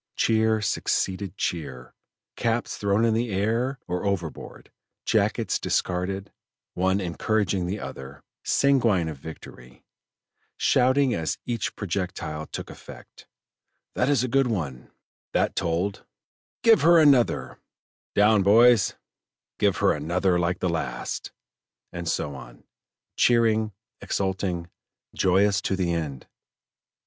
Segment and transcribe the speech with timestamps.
[0.15, 1.93] Cheer succeeded cheer,
[2.35, 4.71] caps thrown in the air or overboard,
[5.05, 6.31] jackets discarded,
[6.73, 9.85] one encouraging the other, sanguine of victory,
[10.57, 13.27] shouting as each projectile took effect:
[13.93, 14.89] "That is a good one;"
[15.33, 16.03] "that told;"
[16.63, 17.59] "give her another;"
[18.15, 18.95] "down boys;"
[19.59, 21.31] "give her another like the last;"
[21.93, 22.63] and so on,
[23.17, 23.71] cheering,
[24.01, 24.67] exulting,
[25.13, 26.25] joyous to the end.